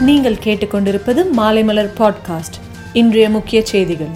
நீங்கள் 0.00 0.34
கேட்டுக்கொண்டிருப்பது 0.34 1.24
மாலைமலர் 1.36 1.88
பாட்காஸ்ட். 1.98 2.58
இன்றைய 2.92 3.30
முக்கிய 3.30 3.64
செய்திகள். 3.64 4.06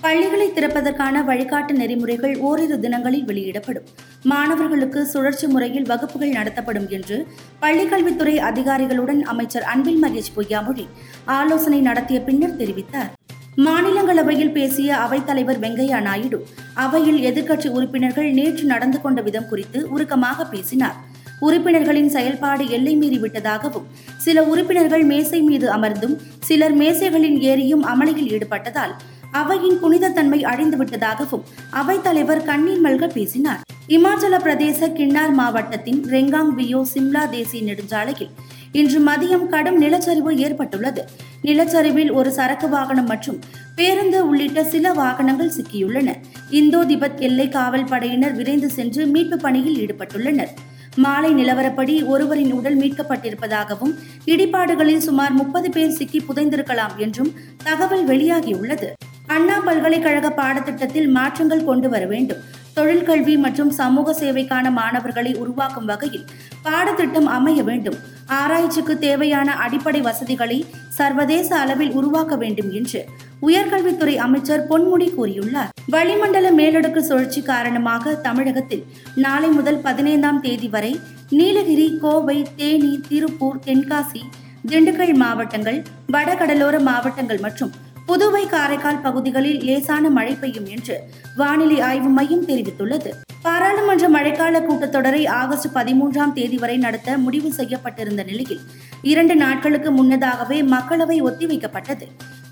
பள்ளிகளை 0.00 0.50
திறப்பதற்கான 0.50 1.22
வழிகாட்டு 1.26 1.70
நெறிமுறைகள் 1.70 2.38
ஓரிரு 2.38 2.80
தினங்களில் 2.80 3.24
வெளியிடப்படும். 3.24 3.82
மாணவர்களுக்கு 4.22 5.06
சுழற்சி 5.06 5.46
முறையில் 5.46 5.82
வகுப்புகள் 5.82 6.28
நடத்தப்படும் 6.28 6.88
என்று 6.88 7.26
பள்ளிக்கல்வித்துறை 7.62 8.36
அதிகாரிகளுடன் 8.36 9.22
அமைச்சர் 9.22 9.62
அன்பில் 9.62 10.02
மகேஷ் 10.02 10.38
பொய்யாமொழி 10.38 10.86
ஆலோசனை 11.24 11.80
நடத்திய 11.80 12.20
பின்னர் 12.20 12.56
தெரிவித்தார். 12.56 13.10
மாநிலங்களவையில் 13.56 14.52
பேசிய 14.52 14.96
அவைத்தலைவர் 14.96 15.60
வெங்கையா 15.60 16.00
நாயுடு 16.00 16.46
அவையில் 16.74 17.32
எதிர்க்கட்சி 17.32 17.68
உறுப்பினர்கள் 17.68 18.30
நேற்று 18.30 18.64
நடந்து 18.64 19.00
கொண்ட 19.00 19.20
விதம் 19.20 19.48
குறித்து 19.48 19.88
உருக்கமாக 19.88 20.44
பேசினார். 20.44 21.08
உறுப்பினர்களின் 21.40 22.10
செயல்பாடு 22.10 22.68
எல்லை 22.68 22.96
மீறி 22.96 23.18
விட்டதாகவும் 23.18 23.86
சில 24.16 24.42
உறுப்பினர்கள் 24.42 25.04
மேசை 25.04 25.40
மீது 25.40 25.68
அமர்ந்தும் 25.72 26.16
சிலர் 26.48 26.76
மேசைகளின் 26.76 27.38
ஏறியும் 27.50 27.86
அமளியில் 27.92 28.30
ஈடுபட்டதால் 28.36 28.94
அவையின் 29.32 29.78
புனிதத்தன்மை 29.82 30.38
அழிந்து 30.44 30.76
விட்டதாகவும் 30.76 31.44
அவைத்தலைவர் 31.80 32.44
கண்ணீர் 32.44 32.84
மல்க 32.84 33.06
பேசினார். 33.06 33.60
இமாச்சல 33.88 34.34
பிரதேச 34.46 34.88
கிண்ணார் 34.92 35.30
மாவட்டத்தின் 35.30 36.00
ரெங்காங் 36.10 36.52
வியோ 36.58 36.80
சிம்லா 36.94 37.22
தேசிய 37.28 37.60
நெடுஞ்சாலையில் 37.68 38.32
இன்று 38.72 38.98
மதியம் 39.06 39.46
கடும் 39.46 39.78
நிலச்சரிவு 39.82 40.32
ஏற்பட்டுள்ளது. 40.36 41.02
நிலச்சரிவில் 41.42 42.12
ஒரு 42.12 42.32
சரக்கு 42.32 42.68
வாகனம் 42.68 43.06
மற்றும் 43.06 43.38
பேருந்து 43.74 44.18
உள்ளிட்ட 44.28 44.64
சில 44.64 44.92
வாகனங்கள் 44.92 45.54
சிக்கியுள்ளன. 45.56 46.08
இந்தோ 46.50 46.82
திபெத் 46.84 47.22
எல்லை 47.28 47.48
காவல் 47.48 47.84
படையினர் 47.84 48.32
விரைந்து 48.32 48.70
சென்று 48.70 49.06
மீட்பு 49.06 49.36
பணியில் 49.36 49.78
ஈடுபட்டுள்ளனர். 49.78 50.52
மாலை 50.96 51.34
நிலவரப்படி 51.34 52.06
ஒருவரின் 52.06 52.52
உடல் 52.52 52.78
மீட்கப்பட்டிருப்பதாகவும் 52.78 53.94
இடிபாடுகளில் 54.24 54.98
சுமார் 54.98 55.32
முப்பது 55.32 55.70
பேர் 55.70 55.90
சிக்கி 55.90 56.24
புதைந்திருக்கலாம் 56.28 56.96
என்றும் 56.96 57.34
தகவல் 57.64 58.06
வெளியாகியுள்ளது. 58.06 58.88
அண்ணா 59.26 59.58
பல்கலைக்கழக 59.58 60.30
பாடத்திட்டத்தில் 60.30 61.08
மாற்றங்கள் 61.08 61.64
கொண்டு 61.64 61.88
வர 61.88 62.06
வேண்டும். 62.06 62.38
தொழிற்கல்வி 62.74 63.36
மற்றும் 63.36 63.70
சமூக 63.70 64.12
சேவைக்கான 64.12 64.70
மாணவர்களை 64.70 65.34
உருவாக்கும் 65.34 65.84
வகையில் 65.84 66.26
பாடத்திட்டம் 66.62 67.26
அமைய 67.26 67.62
வேண்டும். 67.62 67.98
ஆராய்ச்சிக்கு 68.26 68.98
தேவையான 68.98 69.54
அடிப்படை 69.54 70.00
வசதிகளை 70.00 70.64
சர்வதேச 70.88 71.58
அளவில் 71.58 71.90
உருவாக்க 71.90 72.36
வேண்டும் 72.36 72.70
என்று 72.70 73.06
உயர்கல்வித்துறை 73.48 74.14
அமைச்சர் 74.26 74.66
பொன்முடி 74.70 75.08
கூறியுள்ளார். 75.16 75.70
வளிமண்டல 75.90 76.48
மேலடுக்கு 76.58 76.98
சுழற்சி 76.98 77.42
காரணமாக 77.42 78.14
தமிழகத்தில் 78.26 78.84
நாளை 79.14 79.48
முதல் 79.48 79.80
பதினைந்தாம் 79.86 80.40
தேதி 80.40 80.68
வரை 80.68 80.92
நீலகிரி 81.30 81.98
கோவை 82.02 82.38
தேனி 82.56 82.92
திருப்பூர் 83.08 83.62
தென்காசி 83.66 84.22
திண்டுக்கல் 84.70 85.14
மாவட்டங்கள் 85.14 85.78
வடகடலோர 86.12 86.78
மாவட்டங்கள் 86.80 87.40
மற்றும் 87.40 87.72
புதுவை 88.06 88.46
காரைக்கால் 88.46 89.00
பகுதிகளில் 89.00 89.60
லேசான 89.60 90.10
மழை 90.10 90.32
பெய்யும் 90.34 90.66
என்று 90.66 90.96
வானிலை 91.36 91.80
ஆய்வு 91.80 92.08
மையம் 92.08 92.46
தெரிவித்துள்ளது. 92.46 93.10
பாராளுமன்ற 93.42 94.08
மழைக்கால 94.08 94.60
கூட்டத்தொடரை 94.66 95.22
ஆகஸ்ட் 95.28 95.68
பதிமூன்றாம் 95.74 96.32
தேதி 96.32 96.56
வரை 96.56 96.76
நடத்த 96.76 97.18
முடிவு 97.18 97.52
செய்யப்பட்டிருந்த 97.52 98.22
நிலையில் 98.22 98.60
இரண்டு 99.02 99.34
நாட்களுக்கு 99.34 99.90
முன்னதாகவே 99.90 100.62
மக்களவை 100.62 101.18
ஒத்திவைக்கப்பட்டது. 101.28 102.08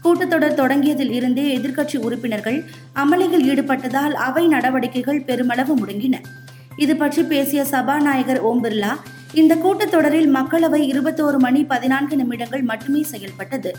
கூட்டத்தொடர் 0.09 0.59
தொடங்கியதில் 0.59 1.13
இருந்தே 1.17 1.45
எதிர்க்கட்சி 1.59 1.97
உறுப்பினர்கள் 2.07 2.59
அமளியில் 3.03 3.45
ஈடுபட்டதால் 3.51 4.15
அவை 4.27 4.45
நடவடிக்கைகள் 4.55 5.25
பெருமளவு 5.29 5.75
முடங்கின. 5.81 6.17
இது 6.85 6.95
பற்றி 6.97 7.23
பேசிய 7.33 7.61
சபாநாயகர் 7.73 8.41
ஓம் 8.49 8.63
பிர்லா 8.65 8.93
இந்த 9.41 9.55
கூட்டத்தொடரில் 9.65 10.29
மக்களவை 10.37 10.81
இருபத்தோரு 10.93 11.39
மணி 11.45 11.61
பதினான்கு 11.73 12.17
நிமிடங்கள் 12.21 12.65
மட்டுமே 12.71 13.03
செயல்பட்டது. 13.13 13.71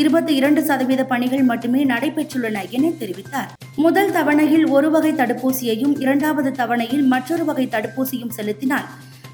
இருபத்தி 0.00 0.32
இரண்டு 0.40 0.60
சதவீத 0.68 1.02
பணிகள் 1.12 1.44
மட்டுமே 1.50 1.80
நடைபெற்றுள்ளன 1.92 2.62
என 2.76 2.92
தெரிவித்தார். 3.00 3.50
முதல் 3.86 4.12
தவணையில் 4.16 4.66
ஒரு 4.76 4.90
வகை 4.94 5.12
தடுப்பூசியையும் 5.20 5.94
இரண்டாவது 6.04 6.52
தவணையில் 6.60 7.04
மற்றொரு 7.14 7.44
வகை 7.50 7.66
தடுப்பூசியும் 7.74 8.34
செலுத்தினால் 8.38 8.88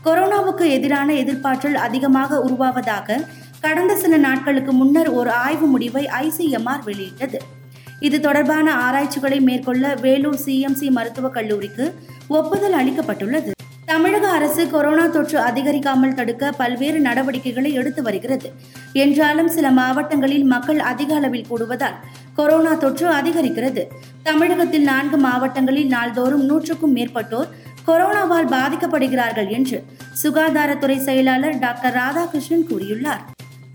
கொரோனாவுக்கு 0.06 0.66
எதிரான 0.78 1.12
எதிர்ப்பாற்றல் 1.22 1.78
அதிகமாக 1.86 2.40
உருவாவதாக 2.46 3.20
கடந்த 3.60 3.96
சில 3.96 4.16
நாட்களுக்கு 4.16 4.72
முன்னர் 4.72 5.10
ஒரு 5.10 5.30
ஆய்வு 5.30 5.66
முடிவை 5.66 6.08
ஐசிஎம்ஆர் 6.20 6.84
வெளியிட்டது. 6.84 7.40
இது 8.00 8.20
தொடர்பான 8.20 8.74
ஆராய்ச்சிகளை 8.74 9.40
மேற்கொள்ள 9.40 9.94
வேலூர் 9.94 10.38
சிஎம்சி 10.46 10.90
மருத்துவக் 10.90 11.32
கல்லூரிக்கு 11.32 11.94
ஒப்புதல் 12.28 12.72
அளிக்கப்பட்டுள்ளது. 12.72 13.50
தமிழக 13.84 14.28
அரசு 14.28 14.70
கொரோனா 14.70 15.06
தொற்று 15.06 15.40
அதிகரிக்காமல் 15.40 16.14
தடுக்க 16.14 16.50
பல்வேறு 16.50 17.00
நடவடிக்கைகளை 17.00 17.72
எடுத்து 17.72 18.02
வருகிறது. 18.02 18.52
என்றாலும் 18.92 19.48
சில 19.48 19.70
மாவட்டங்களில் 19.70 20.44
மக்கள் 20.44 20.78
அதிக 20.78 21.14
அளவில் 21.14 21.46
கூடுவதால் 21.50 21.94
கொரோனா 22.34 22.74
தொற்று 22.74 23.12
அதிகரிக்கிறது. 23.12 23.84
தமிழகத்தில் 24.22 24.82
நான்கு 24.82 25.16
மாவட்டங்களில் 25.16 25.86
நாள்தோறும் 25.86 26.44
நூற்றுக்கும் 26.44 26.96
மேற்பட்டோர் 26.96 27.48
கொரோனாவால் 27.86 28.50
பாதிக்கப்படுகிறார்கள் 28.56 29.48
என்று 29.48 29.84
சுகாதாரத்துறை 30.22 30.96
செயலாளர் 30.96 31.58
டாக்டர் 31.58 31.94
ராதாகிருஷ்ணன் 31.94 32.66
கூறியுள்ளார். 32.70 33.20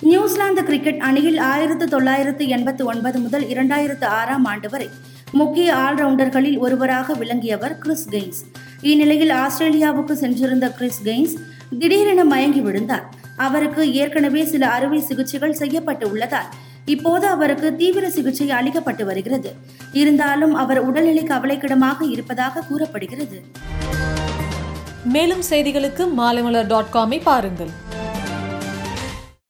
நியூசிலாந்து 0.04 0.64
கிரிக்கெட் 0.64 1.00
அணியில் 1.00 1.38
ஆயிரத்து 1.38 1.88
தொள்ளாயிரத்து 1.88 2.46
எண்பத்தி 2.46 2.84
ஒன்பது 2.84 3.20
முதல் 3.20 3.44
இரண்டாயிரத்து 3.44 4.06
ஆறாம் 4.06 4.46
ஆண்டு 4.46 4.70
வரை 4.70 4.90
முக்கிய 5.32 5.76
ஆல்ரவுண்டர்களில் 5.76 6.58
ஒருவராக 6.58 7.14
விளங்கியவர் 7.14 7.78
கிறிஸ் 7.78 8.10
கெய்ன்ஸ். 8.10 8.42
இந்நிலையில் 8.82 9.30
ஆஸ்திரேலியாவுக்கு 9.30 10.12
சென்றிருந்த 10.12 10.70
கிறிஸ் 10.72 11.02
கெய்ன்ஸ் 11.04 11.36
திடீரென 11.80 12.24
மயங்கி 12.24 12.60
விழுந்தார். 12.60 13.06
அவருக்கு 13.38 13.94
ஏற்கனவே 13.94 14.46
சில 14.46 14.68
அறுவை 14.68 15.00
சிகிச்சைகள் 15.00 15.58
செய்யப்பட்டு 15.62 16.12
உள்ளதால் 16.12 16.52
இப்போது 16.86 17.28
அவருக்கு 17.28 17.76
தீவிர 17.76 18.10
சிகிச்சை 18.10 18.50
அளிக்கப்பட்டு 18.50 19.06
வருகிறது. 19.06 19.52
இருந்தாலும் 19.94 20.56
அவர் 20.56 20.80
உடல்நிலை 20.80 21.24
கவலைக்கிடமாக 21.24 22.10
இருப்பதாக 22.10 22.66
கூறப்படுகிறது. 22.70 23.40
மேலும் 25.04 25.44
செய்திகளுக்கு 25.50 26.04
மாலைமலர் 26.18 26.68
டாட் 26.68 26.94
காமை 26.94 27.22
பாருங்கள். 27.24 27.85